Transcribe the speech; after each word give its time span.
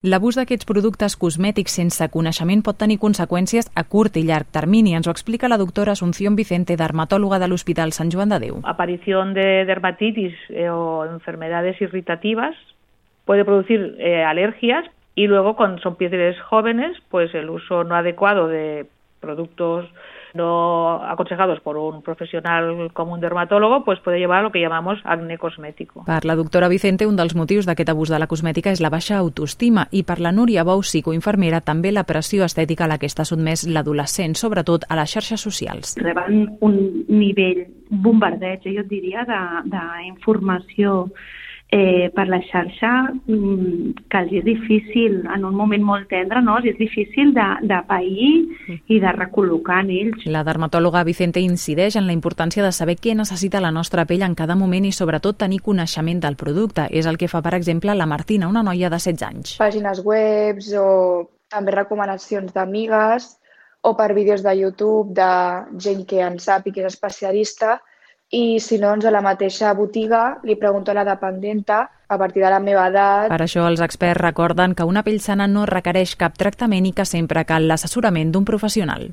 L'abús 0.00 0.32
d'aquests 0.38 0.64
productes 0.64 1.12
cosmètics 1.20 1.74
sense 1.76 2.06
coneixement 2.08 2.62
pot 2.64 2.78
tenir 2.80 2.96
conseqüències 3.02 3.66
a 3.76 3.82
curt 3.84 4.14
i 4.16 4.22
llarg 4.24 4.48
termini. 4.48 4.94
Ens 4.96 5.04
ho 5.04 5.12
explica 5.12 5.50
la 5.52 5.58
doctora 5.60 5.92
Asunción 5.92 6.38
Vicente, 6.38 6.78
dermatóloga 6.80 7.36
de 7.38 7.50
l'Hospital 7.50 7.92
Sant 7.92 8.08
Joan 8.08 8.32
de 8.32 8.38
Déu. 8.40 8.62
Aparición 8.64 9.34
de 9.36 9.66
dermatitis 9.68 10.32
eh, 10.48 10.70
o 10.70 11.04
enfermedades 11.04 11.76
irritativas 11.82 12.56
puede 13.26 13.44
producir 13.44 13.98
eh, 13.98 14.24
alergias 14.24 14.88
y 15.14 15.26
luego 15.26 15.54
cuando 15.54 15.82
son 15.82 15.96
pieles 15.96 16.40
jóvenes, 16.48 16.96
pues 17.10 17.34
el 17.34 17.50
uso 17.50 17.84
no 17.84 17.94
adecuado 17.94 18.48
de 18.48 18.86
productos 19.20 19.84
no 20.34 21.02
aconsejados 21.02 21.60
por 21.60 21.76
un 21.76 22.02
profesional 22.02 22.90
como 22.92 23.14
un 23.14 23.20
dermatólogo, 23.20 23.84
pues 23.84 24.00
puede 24.00 24.18
llevar 24.18 24.38
a 24.38 24.42
lo 24.42 24.52
que 24.52 24.60
llamamos 24.60 24.98
acné 25.04 25.38
cosmético. 25.38 26.04
Per 26.04 26.24
la 26.24 26.36
doctora 26.36 26.68
Vicente, 26.68 27.06
un 27.06 27.16
dels 27.16 27.34
motius 27.34 27.66
d'aquest 27.66 27.90
abús 27.90 28.10
de 28.10 28.18
la 28.18 28.28
cosmètica 28.30 28.72
és 28.72 28.80
la 28.80 28.92
baixa 28.92 29.18
autoestima 29.18 29.88
i 29.90 30.04
per 30.04 30.20
la 30.20 30.32
Núria 30.32 30.64
Bou, 30.64 30.82
psicoinfermera, 30.82 31.60
també 31.60 31.92
la 31.92 32.04
pressió 32.04 32.44
estètica 32.44 32.84
a 32.84 32.92
la 32.92 32.98
que 32.98 33.10
està 33.10 33.24
sotmès 33.24 33.66
l'adolescent, 33.68 34.36
sobretot 34.36 34.86
a 34.88 34.98
les 35.00 35.12
xarxes 35.12 35.40
socials. 35.40 35.96
Reben 36.00 36.56
un 36.60 36.80
nivell 37.08 37.66
bombardeig, 37.90 38.64
jo 38.64 38.84
diria, 38.88 39.26
d'informació 39.66 41.10
eh, 41.70 42.10
per 42.14 42.26
la 42.28 42.40
xarxa 42.42 42.90
mm, 43.12 44.06
que 44.10 44.20
els 44.20 44.32
és 44.40 44.44
difícil, 44.44 45.20
en 45.30 45.44
un 45.46 45.54
moment 45.54 45.84
molt 45.86 46.08
tendre, 46.10 46.42
no? 46.42 46.58
és 46.58 46.76
difícil 46.78 47.32
de, 47.36 47.46
de 47.62 47.78
pair 47.88 48.30
i 48.90 49.00
de 49.02 49.12
recol·locar 49.16 49.80
en 49.84 49.92
ells. 49.94 50.26
La 50.26 50.42
dermatòloga 50.46 51.04
Vicente 51.06 51.42
incideix 51.42 51.96
en 51.96 52.08
la 52.08 52.16
importància 52.16 52.64
de 52.66 52.72
saber 52.74 52.98
què 52.98 53.14
necessita 53.14 53.62
la 53.62 53.72
nostra 53.74 54.04
pell 54.06 54.26
en 54.26 54.34
cada 54.38 54.58
moment 54.58 54.86
i 54.86 54.94
sobretot 54.94 55.38
tenir 55.38 55.62
coneixement 55.62 56.22
del 56.22 56.38
producte. 56.40 56.88
És 56.90 57.06
el 57.06 57.18
que 57.20 57.30
fa, 57.30 57.42
per 57.42 57.54
exemple, 57.58 57.94
la 57.94 58.08
Martina, 58.10 58.48
una 58.50 58.64
noia 58.66 58.90
de 58.90 58.98
16 58.98 59.28
anys. 59.28 59.58
Pàgines 59.60 60.02
webs 60.04 60.72
o 60.78 60.88
també 61.50 61.74
recomanacions 61.74 62.52
d'amigues 62.54 63.36
o 63.82 63.94
per 63.96 64.12
vídeos 64.14 64.42
de 64.44 64.52
YouTube 64.58 65.14
de 65.16 65.30
gent 65.80 66.02
que 66.06 66.20
en 66.20 66.38
sap 66.42 66.66
i 66.68 66.74
que 66.74 66.84
és 66.84 66.92
especialista 66.92 67.78
i 68.30 68.60
si 68.62 68.78
no, 68.78 68.92
doncs 68.92 69.08
a 69.08 69.10
la 69.10 69.22
mateixa 69.26 69.72
botiga 69.74 70.38
li 70.46 70.54
pregunto 70.56 70.92
a 70.92 70.94
la 70.94 71.04
dependenta 71.04 71.80
a 72.10 72.18
partir 72.18 72.42
de 72.42 72.50
la 72.50 72.60
meva 72.62 72.86
edat. 72.90 73.28
Per 73.30 73.40
això 73.42 73.64
els 73.66 73.82
experts 73.82 74.20
recorden 74.20 74.76
que 74.78 74.86
una 74.86 75.02
pell 75.06 75.20
sana 75.22 75.48
no 75.50 75.66
requereix 75.66 76.16
cap 76.18 76.38
tractament 76.38 76.86
i 76.86 76.92
que 76.94 77.06
sempre 77.06 77.44
cal 77.46 77.66
l'assessorament 77.70 78.30
d'un 78.34 78.46
professional. 78.46 79.08